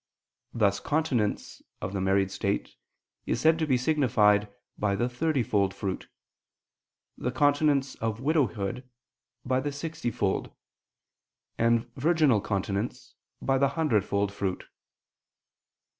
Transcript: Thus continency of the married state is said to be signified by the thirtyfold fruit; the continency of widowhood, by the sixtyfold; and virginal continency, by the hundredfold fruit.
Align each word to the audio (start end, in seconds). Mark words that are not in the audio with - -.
Thus 0.51 0.79
continency 0.79 1.63
of 1.79 1.93
the 1.93 2.01
married 2.01 2.31
state 2.31 2.71
is 3.27 3.39
said 3.39 3.59
to 3.59 3.67
be 3.67 3.77
signified 3.77 4.47
by 4.75 4.95
the 4.95 5.07
thirtyfold 5.07 5.75
fruit; 5.75 6.07
the 7.19 7.29
continency 7.31 7.99
of 7.99 8.19
widowhood, 8.19 8.89
by 9.45 9.59
the 9.59 9.71
sixtyfold; 9.71 10.49
and 11.59 11.87
virginal 11.93 12.41
continency, 12.41 13.13
by 13.43 13.59
the 13.59 13.69
hundredfold 13.77 14.33
fruit. 14.33 14.63